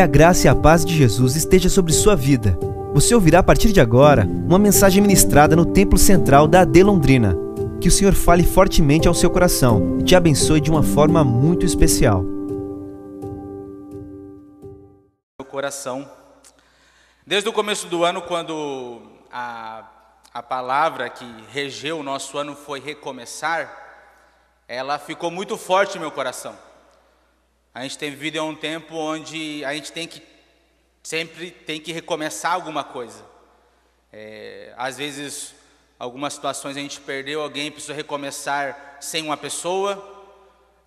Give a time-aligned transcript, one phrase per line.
[0.00, 2.58] Que a graça e a paz de Jesus esteja sobre sua vida.
[2.94, 7.36] Você ouvirá a partir de agora uma mensagem ministrada no Templo Central da AD Londrina.
[7.82, 11.66] Que o Senhor fale fortemente ao seu coração e te abençoe de uma forma muito
[11.66, 12.22] especial.
[15.38, 16.10] Meu coração.
[17.26, 19.84] Desde o começo do ano, quando a,
[20.32, 23.70] a palavra que regeu o nosso ano foi recomeçar,
[24.66, 26.69] ela ficou muito forte no meu coração.
[27.72, 30.20] A gente tem vivido em um tempo onde a gente tem que
[31.02, 33.24] sempre tem que recomeçar alguma coisa.
[34.12, 35.54] É, às vezes,
[35.96, 40.18] algumas situações a gente perdeu alguém, precisa recomeçar sem uma pessoa.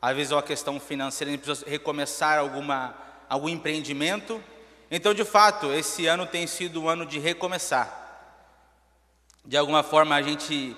[0.02, 2.94] Às vezes é uma questão financeira, a gente precisa recomeçar alguma,
[3.30, 4.44] algum empreendimento.
[4.92, 8.02] Então, de fato, esse ano tem sido um ano de recomeçar.
[9.46, 10.76] De alguma forma, a gente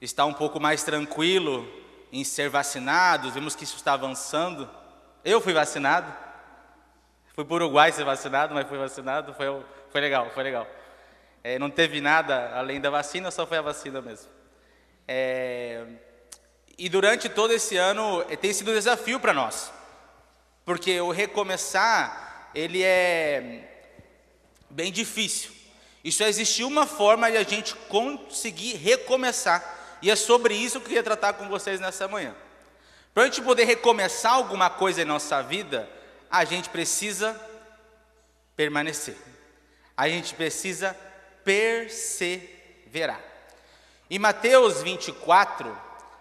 [0.00, 1.68] está um pouco mais tranquilo
[2.10, 4.68] em ser vacinado, vemos que isso está avançando.
[5.26, 6.14] Eu fui vacinado.
[7.34, 9.34] Fui para o Uruguai ser vacinado, mas fui vacinado.
[9.34, 9.46] Foi,
[9.90, 10.68] foi legal, foi legal.
[11.42, 14.30] É, não teve nada além da vacina, só foi a vacina mesmo.
[15.08, 15.84] É,
[16.78, 19.72] e durante todo esse ano é, tem sido um desafio para nós.
[20.64, 23.68] Porque o recomeçar, ele é
[24.70, 25.50] bem difícil.
[26.04, 29.98] E só existe uma forma de a gente conseguir recomeçar.
[30.00, 32.32] E é sobre isso que eu queria tratar com vocês nessa manhã.
[33.16, 35.88] Para a gente poder recomeçar alguma coisa em nossa vida,
[36.30, 37.34] a gente precisa
[38.54, 39.16] permanecer.
[39.96, 40.94] A gente precisa
[41.42, 43.18] perseverar.
[44.10, 45.74] Em Mateus 24,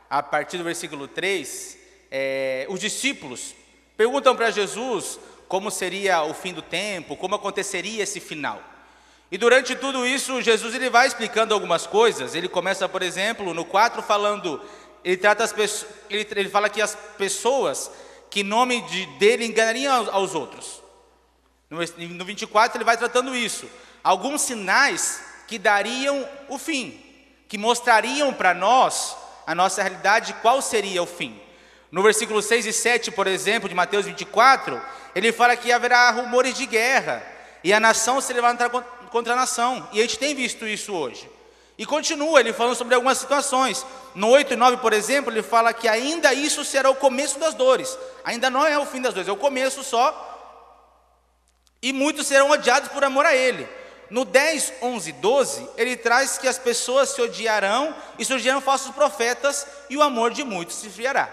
[0.10, 1.78] a partir do versículo 3,
[2.10, 3.54] é, os discípulos
[3.98, 8.64] perguntam para Jesus como seria o fim do tempo, como aconteceria esse final.
[9.30, 12.36] E durante tudo isso, Jesus ele vai explicando algumas coisas.
[12.36, 14.62] Ele começa, por exemplo, no 4 falando
[15.06, 17.92] ele trata as pessoas, ele, ele fala que as pessoas
[18.28, 20.82] que em nome de, dele enganariam aos, aos outros.
[21.70, 21.78] No,
[22.10, 23.70] no 24 ele vai tratando isso.
[24.04, 27.00] Alguns sinais que dariam o fim,
[27.48, 29.16] que mostrariam para nós
[29.46, 31.40] a nossa realidade qual seria o fim.
[31.92, 34.82] No versículo 6 e 7, por exemplo, de Mateus 24,
[35.14, 37.24] ele fala que haverá rumores de guerra
[37.64, 38.70] e a nação se levantará
[39.12, 39.88] contra a nação.
[39.94, 41.30] E a gente tem visto isso hoje.
[41.78, 43.86] E continua ele falando sobre algumas situações.
[44.16, 47.54] No 8 e 9, por exemplo, ele fala que ainda isso será o começo das
[47.54, 47.98] dores.
[48.24, 50.32] Ainda não é o fim das dores, é o começo só.
[51.82, 53.68] E muitos serão odiados por amor a ele.
[54.10, 59.68] No 10, 11 12, ele traz que as pessoas se odiarão e surgirão falsos profetas
[59.90, 61.30] e o amor de muitos se esfriará.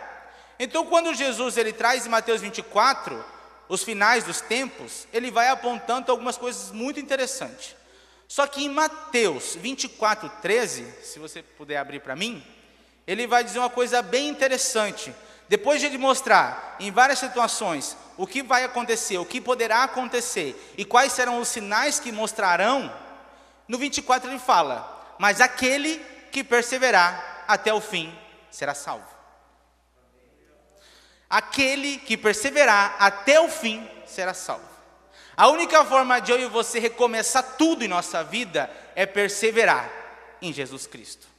[0.58, 3.24] Então, quando Jesus ele traz em Mateus 24
[3.68, 7.76] os finais dos tempos, ele vai apontando algumas coisas muito interessantes.
[8.26, 12.42] Só que em Mateus 24, 13, se você puder abrir para mim,
[13.06, 15.14] ele vai dizer uma coisa bem interessante.
[15.48, 20.74] Depois de ele mostrar em várias situações o que vai acontecer, o que poderá acontecer
[20.76, 22.92] e quais serão os sinais que mostrarão,
[23.66, 25.98] no 24 ele fala: Mas aquele
[26.30, 28.16] que perseverar até o fim
[28.50, 29.06] será salvo.
[31.28, 34.68] Aquele que perseverar até o fim será salvo.
[35.34, 39.90] A única forma de eu e você recomeçar tudo em nossa vida é perseverar
[40.42, 41.31] em Jesus Cristo.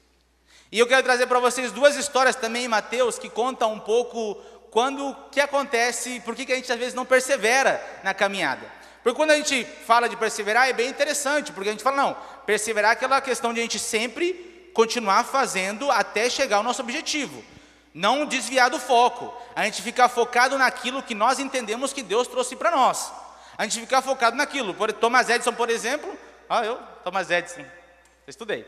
[0.73, 4.33] E eu quero trazer para vocês duas histórias também em Mateus que contam um pouco
[4.71, 8.65] quando o que acontece, por que a gente às vezes não persevera na caminhada.
[9.03, 12.17] Porque quando a gente fala de perseverar é bem interessante, porque a gente fala, não,
[12.47, 17.45] perseverar é aquela questão de a gente sempre continuar fazendo até chegar ao nosso objetivo.
[17.93, 22.55] Não desviar do foco, a gente ficar focado naquilo que nós entendemos que Deus trouxe
[22.55, 23.13] para nós.
[23.59, 24.73] A gente ficar focado naquilo.
[24.73, 26.17] Por, Thomas Edison, por exemplo,
[26.49, 27.63] ah, eu, Thomas Edison,
[28.27, 28.65] estudei.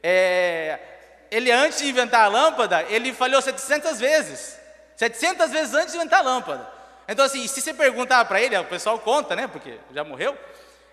[0.00, 0.97] É,
[1.30, 4.58] ele, antes de inventar a lâmpada, ele falhou 700 vezes.
[4.96, 6.68] 700 vezes antes de inventar a lâmpada.
[7.06, 10.36] Então, assim, se você perguntar para ele, o pessoal conta, né, porque já morreu.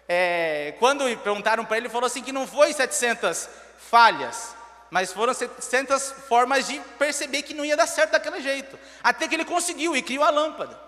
[0.07, 4.55] É, quando perguntaram para ele, ele falou assim que não foi 700 falhas,
[4.91, 8.77] mas foram 700 formas de perceber que não ia dar certo daquele jeito.
[9.03, 10.79] Até que ele conseguiu e criou a lâmpada.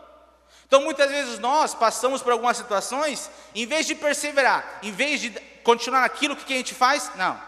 [0.68, 5.32] Então muitas vezes nós passamos por algumas situações, em vez de perseverar, em vez de
[5.64, 7.42] continuar naquilo que a gente faz, não,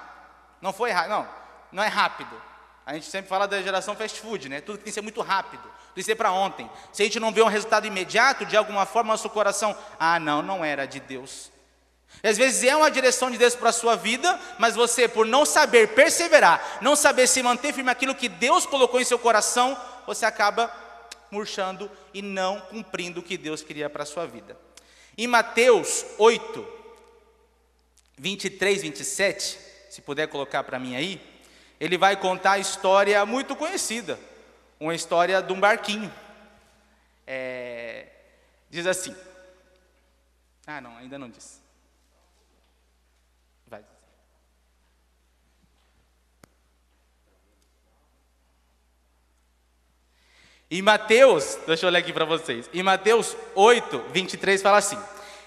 [0.62, 1.28] não foi rápido, não,
[1.72, 2.42] não é rápido.
[2.86, 4.62] A gente sempre fala da geração fast food, né?
[4.62, 6.70] Tudo tem que ser muito rápido, tem que ser para ontem.
[6.92, 10.42] Se a gente não vê um resultado imediato, de alguma forma nosso coração, ah, não,
[10.42, 11.52] não era de Deus.
[12.24, 15.26] E às vezes é uma direção de Deus para a sua vida, mas você, por
[15.26, 19.80] não saber perseverar, não saber se manter firme aquilo que Deus colocou em seu coração,
[20.08, 20.74] você acaba
[21.32, 24.58] murchando e não cumprindo o que Deus queria para a sua vida.
[25.18, 26.68] Em Mateus 8,
[28.18, 31.22] 23, 27, se puder colocar para mim aí,
[31.80, 34.20] ele vai contar a história muito conhecida,
[34.80, 36.14] uma história de um barquinho.
[37.26, 38.08] É,
[38.70, 39.16] diz assim:
[40.68, 41.60] Ah, não, ainda não disse.
[43.66, 43.84] Vai.
[50.70, 52.70] Em Mateus, deixa eu ler aqui para vocês.
[52.74, 55.00] Em Mateus 8, 23 fala assim: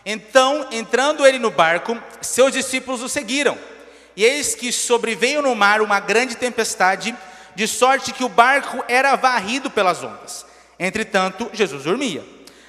[0.06, 3.72] Então, entrando ele no barco, seus discípulos o seguiram.
[4.17, 7.14] E eis que sobreveio no mar uma grande tempestade,
[7.55, 10.47] de sorte que o barco era varrido pelas ondas.
[10.79, 12.25] Entretanto, Jesus dormia.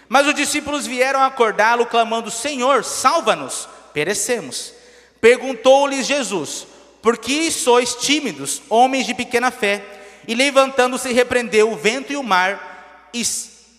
[0.07, 4.73] Mas os discípulos vieram acordá-lo, clamando: Senhor, salva-nos, perecemos.
[5.19, 6.67] Perguntou-lhes Jesus:
[7.01, 9.83] Por que sois tímidos, homens de pequena fé?
[10.27, 13.21] E levantando-se, repreendeu o vento e o mar, e,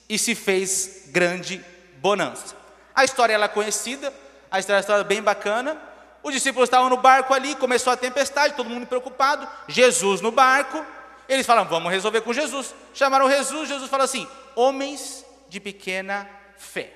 [0.08, 1.64] e se fez grande
[1.98, 2.56] bonança.
[2.94, 4.12] A história ela é conhecida,
[4.50, 5.76] a história, a história é bem bacana.
[6.24, 9.46] Os discípulos estavam no barco ali, começou a tempestade, todo mundo preocupado.
[9.68, 10.82] Jesus no barco.
[11.28, 12.74] Eles falaram, vamos resolver com Jesus.
[12.94, 14.26] Chamaram Jesus, Jesus falou assim:
[14.56, 16.90] homens de pequena fé.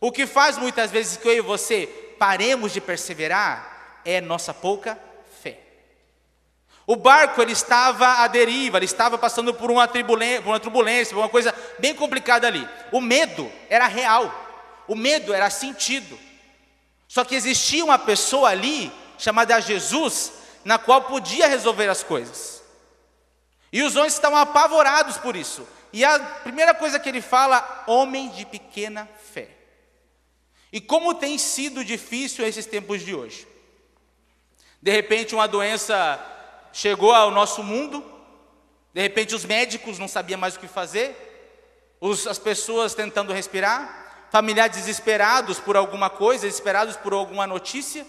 [0.00, 1.86] O que faz muitas vezes que eu e você
[2.18, 4.98] paremos de perseverar é nossa pouca
[5.42, 5.58] fé.
[6.86, 11.16] O barco ele estava à deriva, ele estava passando por uma, turbulência, por uma turbulência,
[11.16, 12.66] uma coisa bem complicada ali.
[12.90, 14.32] O medo era real,
[14.88, 16.25] o medo era sentido.
[17.08, 20.32] Só que existia uma pessoa ali, chamada Jesus,
[20.64, 22.62] na qual podia resolver as coisas.
[23.72, 25.66] E os homens estavam apavorados por isso.
[25.92, 29.50] E a primeira coisa que ele fala, homem de pequena fé.
[30.72, 33.46] E como tem sido difícil esses tempos de hoje.
[34.82, 36.20] De repente, uma doença
[36.72, 38.04] chegou ao nosso mundo,
[38.92, 41.14] de repente, os médicos não sabiam mais o que fazer,
[42.00, 48.06] os, as pessoas tentando respirar, familiares desesperados por alguma coisa, desesperados por alguma notícia.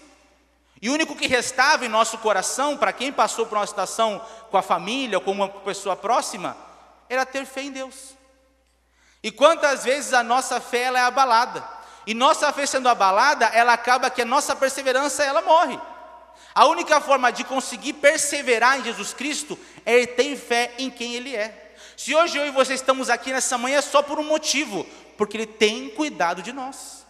[0.80, 4.56] E o único que restava em nosso coração, para quem passou por uma situação com
[4.56, 6.56] a família ou com uma pessoa próxima,
[7.08, 8.14] era ter fé em Deus.
[9.22, 11.64] E quantas vezes a nossa fé ela é abalada?
[12.06, 15.78] E nossa fé sendo abalada, ela acaba que a nossa perseverança ela morre.
[16.54, 21.34] A única forma de conseguir perseverar em Jesus Cristo é ter fé em quem Ele
[21.34, 21.74] é.
[21.96, 24.86] Se hoje eu e você estamos aqui nessa manhã é só por um motivo,
[25.18, 27.04] porque Ele tem cuidado de nós.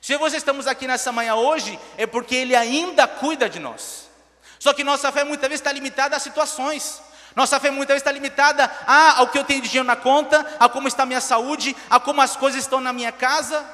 [0.00, 4.10] Se você estamos aqui nessa manhã hoje, é porque Ele ainda cuida de nós.
[4.58, 7.00] Só que nossa fé muitas vezes está limitada a situações.
[7.36, 10.44] Nossa fé muitas vezes está limitada a, ao que eu tenho de dinheiro na conta,
[10.58, 13.64] a como está a minha saúde, a como as coisas estão na minha casa.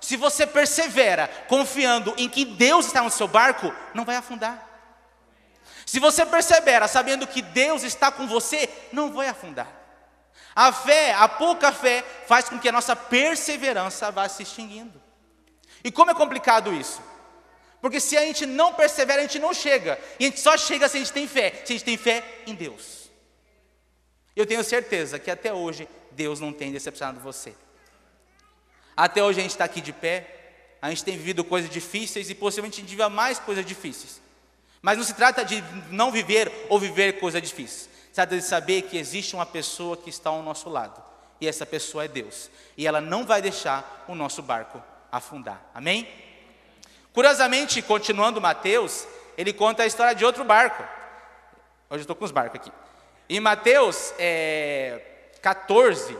[0.00, 4.66] Se você persevera confiando em que Deus está no seu barco, não vai afundar.
[5.86, 9.68] Se você persevera sabendo que Deus está com você, não vai afundar.
[10.54, 15.00] A fé, a pouca fé, faz com que a nossa perseverança vá se extinguindo.
[15.84, 17.00] E como é complicado isso?
[17.80, 19.98] Porque se a gente não persevera, a gente não chega.
[20.18, 22.42] E a gente só chega se a gente tem fé, se a gente tem fé
[22.46, 23.10] em Deus.
[24.34, 27.54] Eu tenho certeza que até hoje Deus não tem decepcionado você.
[28.96, 32.34] Até hoje a gente está aqui de pé, a gente tem vivido coisas difíceis e
[32.34, 34.20] possivelmente a gente vive mais coisas difíceis.
[34.80, 37.88] Mas não se trata de não viver ou viver coisas difíceis.
[38.16, 41.04] Trata de saber que existe uma pessoa que está ao nosso lado.
[41.38, 42.48] E essa pessoa é Deus.
[42.74, 44.82] E ela não vai deixar o nosso barco
[45.12, 45.60] afundar.
[45.74, 46.08] Amém?
[47.12, 50.82] Curiosamente, continuando Mateus, ele conta a história de outro barco.
[51.90, 52.72] Hoje eu estou com os barcos aqui.
[53.28, 56.16] Em Mateus é, 14,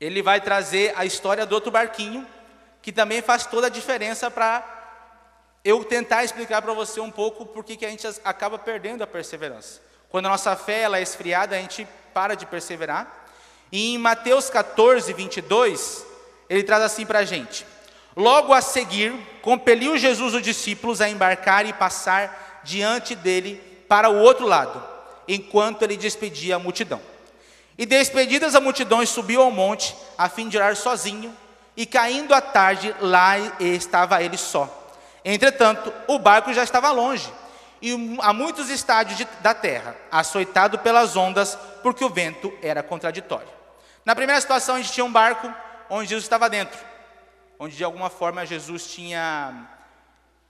[0.00, 2.26] ele vai trazer a história do outro barquinho,
[2.80, 4.64] que também faz toda a diferença para
[5.62, 9.84] eu tentar explicar para você um pouco por que a gente acaba perdendo a perseverança.
[10.10, 13.26] Quando a nossa fé ela é esfriada, a gente para de perseverar.
[13.70, 16.06] E em Mateus 14, 22,
[16.48, 17.66] ele traz assim para a gente:
[18.16, 24.18] Logo a seguir, compeliu Jesus os discípulos a embarcar e passar diante dele para o
[24.18, 24.82] outro lado,
[25.28, 27.00] enquanto ele despedia a multidão.
[27.76, 31.36] E despedidas a multidão, subiu ao monte, a fim de orar sozinho,
[31.76, 34.94] e caindo a tarde, lá estava ele só.
[35.22, 37.30] Entretanto, o barco já estava longe,
[37.80, 43.48] e a muitos estádios de, da terra, açoitado pelas ondas, porque o vento era contraditório.
[44.04, 45.52] Na primeira situação, a gente tinha um barco
[45.90, 46.78] onde Jesus estava dentro,
[47.58, 49.68] onde de alguma forma Jesus tinha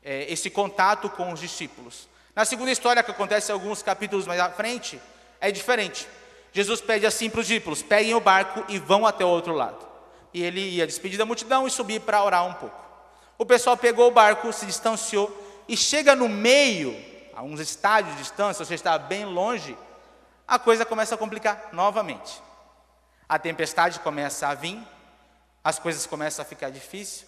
[0.04, 2.08] é, esse contato com os discípulos.
[2.34, 5.00] Na segunda história, que acontece alguns capítulos mais à frente,
[5.40, 6.06] é diferente.
[6.52, 9.86] Jesus pede assim para os discípulos: peguem o barco e vão até o outro lado.
[10.32, 12.84] E ele ia despedir da multidão e subir para orar um pouco.
[13.38, 16.96] O pessoal pegou o barco, se distanciou e chega no meio,
[17.36, 19.76] a uns estádios de distância, você está bem longe,
[20.48, 22.40] a coisa começa a complicar novamente.
[23.28, 24.82] A tempestade começa a vir,
[25.62, 27.26] as coisas começam a ficar difíceis.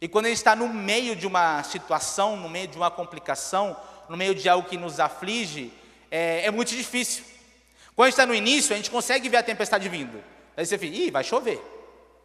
[0.00, 3.76] E quando gente está no meio de uma situação, no meio de uma complicação,
[4.08, 5.70] no meio de algo que nos aflige,
[6.10, 7.22] é, é muito difícil.
[7.94, 10.24] Quando está no início, a gente consegue ver a tempestade vindo.
[10.56, 11.60] Aí você fica, ih, vai chover.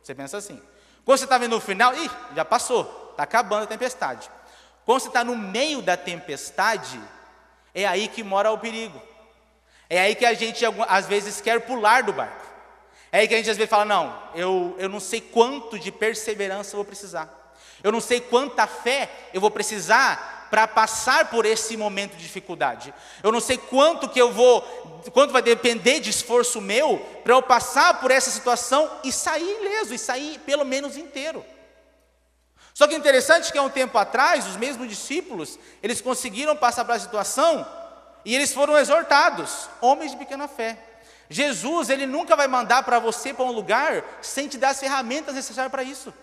[0.02, 0.62] Você pensa assim.
[1.04, 4.30] Quando você está vendo o final, ih, já passou, está acabando a tempestade.
[4.90, 7.00] Quando você está no meio da tempestade,
[7.76, 9.00] é aí que mora o perigo.
[9.88, 12.44] É aí que a gente às vezes quer pular do barco.
[13.12, 15.92] É aí que a gente às vezes fala: não, eu, eu não sei quanto de
[15.92, 17.54] perseverança eu vou precisar.
[17.84, 22.92] Eu não sei quanta fé eu vou precisar para passar por esse momento de dificuldade.
[23.22, 24.64] Eu não sei quanto que eu vou,
[25.14, 29.94] quanto vai depender de esforço meu para eu passar por essa situação e sair ileso,
[29.94, 31.46] e sair pelo menos inteiro.
[32.80, 36.98] Só que interessante que há um tempo atrás, os mesmos discípulos, eles conseguiram passar pela
[36.98, 37.68] situação
[38.24, 40.80] e eles foram exortados, homens de pequena fé.
[41.30, 45.36] Jesus, ele nunca vai mandar para você para um lugar sem te dar as ferramentas
[45.36, 46.14] necessárias para isso.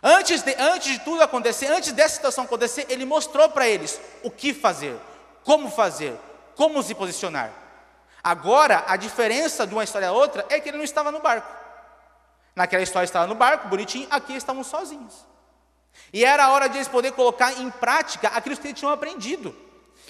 [0.00, 4.30] Antes de, antes de tudo acontecer, antes dessa situação acontecer, ele mostrou para eles o
[4.30, 4.96] que fazer,
[5.42, 6.14] como fazer,
[6.54, 7.50] como se posicionar.
[8.22, 11.65] Agora, a diferença de uma história a outra é que ele não estava no barco.
[12.56, 15.26] Naquela história estava no barco, bonitinho, aqui estavam sozinhos.
[16.10, 19.54] E era a hora de eles poderem colocar em prática aquilo que eles tinham aprendido.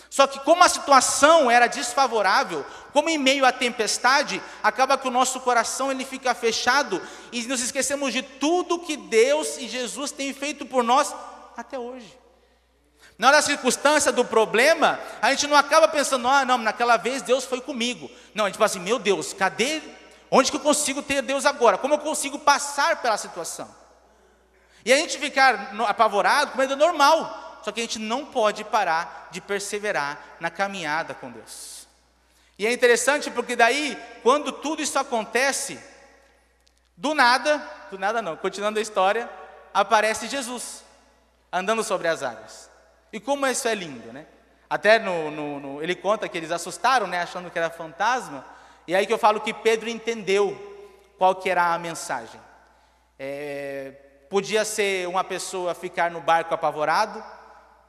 [0.09, 5.11] Só que como a situação era desfavorável, como em meio à tempestade, acaba que o
[5.11, 10.33] nosso coração ele fica fechado e nos esquecemos de tudo que Deus e Jesus têm
[10.33, 11.13] feito por nós
[11.57, 12.17] até hoje.
[13.19, 17.23] Na hora da circunstância do problema, a gente não acaba pensando, ah, não, naquela vez
[17.23, 18.11] Deus foi comigo.
[18.35, 19.81] Não, a gente fala assim, meu Deus, cadê?
[20.31, 21.79] Onde que eu consigo ter Deus agora?
[21.79, 23.73] Como eu consigo passar pela situação?
[24.85, 27.61] E a gente ficar apavorado, com medo é normal.
[27.63, 31.87] Só que a gente não pode parar de perseverar na caminhada com Deus.
[32.59, 35.79] E é interessante porque daí, quando tudo isso acontece,
[36.97, 37.59] do nada,
[37.91, 39.29] do nada não, continuando a história,
[39.75, 40.85] aparece Jesus
[41.53, 42.71] andando sobre as águas.
[43.13, 44.27] E como isso é lindo, né?
[44.69, 48.45] Até no, no, no, ele conta que eles assustaram, né, achando que era fantasma.
[48.87, 50.57] E aí que eu falo que Pedro entendeu
[51.19, 52.41] qual que era a mensagem.
[53.19, 53.93] É,
[54.29, 57.23] podia ser uma pessoa ficar no barco apavorado,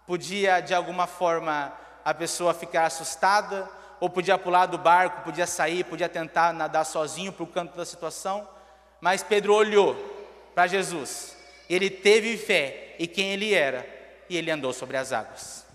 [0.06, 1.74] podia de alguma forma
[2.04, 7.32] a pessoa ficar assustada, ou podia pular do barco, podia sair, podia tentar nadar sozinho
[7.32, 8.48] para o canto da situação,
[9.02, 9.96] mas Pedro olhou
[10.54, 11.36] para Jesus,
[11.70, 13.88] ele teve fé e quem ele era,
[14.30, 15.66] e ele andou sobre as águas.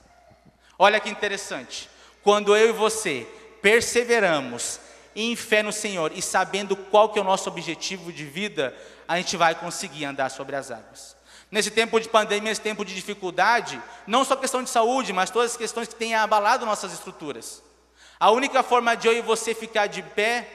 [0.79, 1.91] Olha que interessante,
[2.23, 3.27] quando eu e você
[3.61, 4.81] perseveramos
[5.15, 8.75] em fé no Senhor e sabendo qual que é o nosso objetivo de vida,
[9.07, 11.17] a gente vai conseguir andar sobre as águas.
[11.51, 15.51] Nesse tempo de pandemia, nesse tempo de dificuldade, não só questão de saúde, mas todas
[15.51, 17.63] as questões que têm abalado nossas estruturas.
[18.19, 20.49] A única forma de eu e você ficar de pé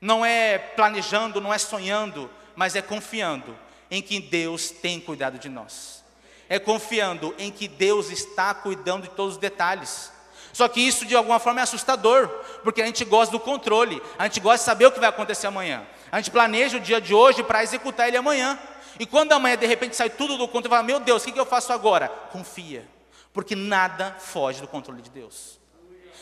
[0.00, 3.58] não é planejando, não é sonhando, mas é confiando
[3.90, 6.04] em que Deus tem cuidado de nós.
[6.48, 10.12] É confiando em que Deus está cuidando de todos os detalhes.
[10.54, 12.28] Só que isso de alguma forma é assustador,
[12.62, 15.48] porque a gente gosta do controle, a gente gosta de saber o que vai acontecer
[15.48, 15.84] amanhã.
[16.12, 18.56] A gente planeja o dia de hoje para executar ele amanhã.
[19.00, 21.44] E quando amanhã de repente sai tudo do controle, fala: Meu Deus, o que, eu
[21.44, 22.08] faço agora?
[22.30, 22.86] Confia,
[23.32, 25.58] porque nada foge do controle de Deus.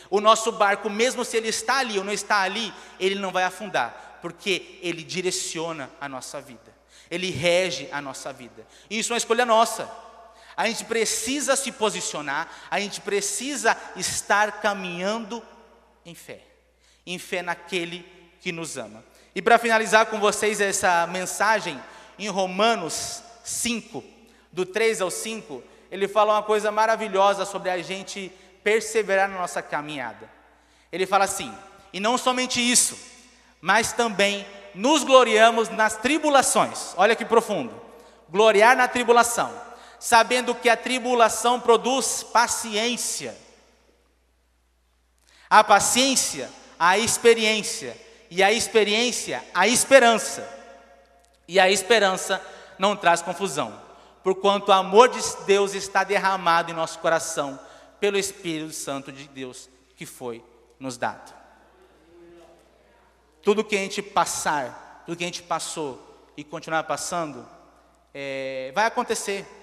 [0.09, 3.43] O nosso barco, mesmo se ele está ali ou não está ali, ele não vai
[3.43, 6.73] afundar, porque ele direciona a nossa vida,
[7.11, 8.65] ele rege a nossa vida.
[8.89, 9.87] E isso é uma escolha nossa.
[10.55, 15.41] A gente precisa se posicionar, a gente precisa estar caminhando
[16.05, 16.41] em fé,
[17.05, 18.05] em fé naquele
[18.39, 19.03] que nos ama.
[19.35, 21.81] E para finalizar com vocês essa mensagem,
[22.19, 24.03] em Romanos 5,
[24.51, 28.31] do 3 ao 5, ele fala uma coisa maravilhosa sobre a gente
[28.63, 30.29] perseverar na nossa caminhada.
[30.91, 31.53] Ele fala assim:
[31.91, 32.97] e não somente isso,
[33.59, 36.93] mas também nos gloriamos nas tribulações.
[36.97, 37.81] Olha que profundo.
[38.29, 39.53] Gloriar na tribulação,
[40.03, 43.37] sabendo que a tribulação produz paciência.
[45.49, 47.95] A paciência, a experiência,
[48.29, 50.45] e a experiência, a esperança.
[51.47, 52.45] E a esperança
[52.77, 53.81] não traz confusão,
[54.21, 57.57] porquanto o amor de Deus está derramado em nosso coração
[57.97, 60.43] pelo Espírito Santo de Deus que foi
[60.81, 61.33] nos dado.
[63.41, 67.47] Tudo que a gente passar, tudo que a gente passou e continuar passando,
[68.13, 69.62] é, vai acontecer.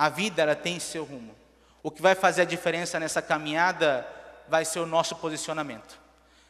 [0.00, 1.36] A vida ela tem seu rumo.
[1.82, 4.08] O que vai fazer a diferença nessa caminhada
[4.48, 6.00] vai ser o nosso posicionamento.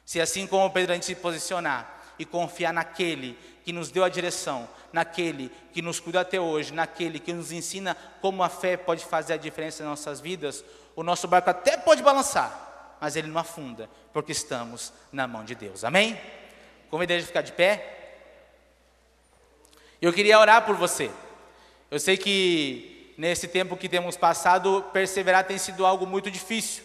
[0.06, 4.08] Se assim como Pedro a gente se posicionar e confiar naquele que nos deu a
[4.08, 9.04] direção, naquele que nos cuida até hoje, naquele que nos ensina como a fé pode
[9.04, 10.64] fazer a diferença em nossas vidas,
[10.94, 15.56] o nosso barco até pode balançar, mas ele não afunda, porque estamos na mão de
[15.56, 15.82] Deus.
[15.82, 16.16] Amém?
[16.88, 18.14] Convidei a ficar de pé.
[20.00, 21.10] Eu queria orar por você.
[21.90, 26.82] Eu sei que nesse tempo que temos passado, perseverar tem sido algo muito difícil.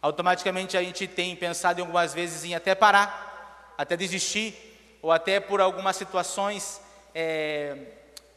[0.00, 4.54] Automaticamente a gente tem pensado em algumas vezes em até parar até desistir,
[5.02, 6.80] ou até por algumas situações
[7.12, 7.76] é,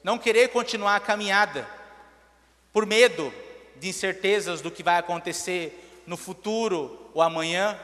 [0.04, 1.68] não querer continuar a caminhada
[2.74, 3.32] por medo
[3.76, 7.80] de incertezas do que vai acontecer no futuro ou amanhã.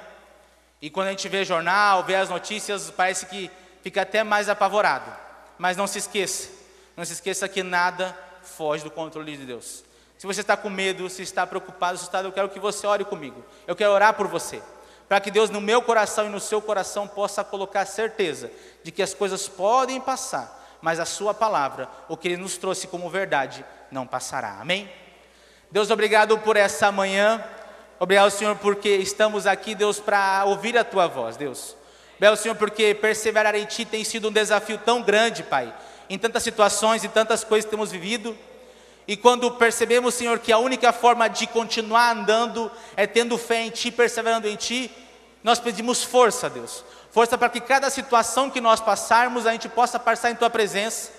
[0.81, 3.51] E quando a gente vê jornal, vê as notícias, parece que
[3.83, 5.15] fica até mais apavorado.
[5.59, 6.49] Mas não se esqueça,
[6.97, 9.83] não se esqueça que nada foge do controle de Deus.
[10.17, 13.43] Se você está com medo, se está preocupado, está, eu quero que você ore comigo.
[13.67, 14.61] Eu quero orar por você.
[15.07, 18.51] Para que Deus no meu coração e no seu coração possa colocar certeza
[18.83, 22.87] de que as coisas podem passar, mas a sua palavra, o que ele nos trouxe
[22.87, 24.57] como verdade, não passará.
[24.59, 24.91] Amém?
[25.69, 27.43] Deus, obrigado por essa manhã.
[27.99, 31.75] Obrigado, Senhor, porque estamos aqui, Deus, para ouvir a tua voz, Deus.
[32.15, 35.73] Obrigado, Senhor, porque perseverar em ti tem sido um desafio tão grande, Pai,
[36.09, 38.37] em tantas situações e tantas coisas que temos vivido.
[39.07, 43.69] E quando percebemos, Senhor, que a única forma de continuar andando é tendo fé em
[43.69, 44.91] Ti, perseverando em Ti,
[45.43, 46.83] nós pedimos força, Deus.
[47.11, 51.11] Força para que cada situação que nós passarmos, a gente possa passar em Tua presença.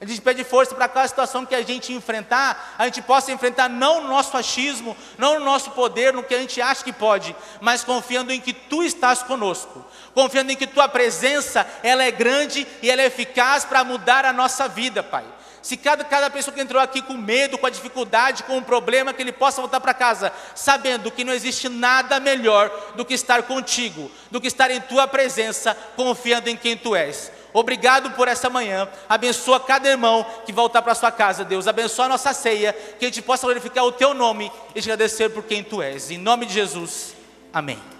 [0.00, 3.68] A gente pede força para cada situação que a gente enfrentar, a gente possa enfrentar
[3.68, 7.36] não no nosso achismo, não no nosso poder, no que a gente acha que pode,
[7.60, 12.66] mas confiando em que Tu estás conosco, confiando em que Tua presença, ela é grande
[12.80, 15.26] e ela é eficaz para mudar a nossa vida, Pai.
[15.62, 19.12] Se cada, cada pessoa que entrou aqui com medo, com a dificuldade, com um problema,
[19.12, 23.42] que ele possa voltar para casa, sabendo que não existe nada melhor do que estar
[23.42, 27.30] contigo, do que estar em tua presença, confiando em quem tu és.
[27.52, 28.88] Obrigado por essa manhã.
[29.08, 31.66] Abençoa cada irmão que voltar para sua casa, Deus.
[31.66, 35.30] Abençoa a nossa ceia, que a gente possa glorificar o teu nome e te agradecer
[35.30, 36.10] por quem tu és.
[36.10, 37.14] Em nome de Jesus.
[37.52, 37.99] Amém.